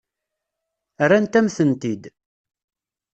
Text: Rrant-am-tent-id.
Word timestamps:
Rrant-am-tent-id. 1.09 2.03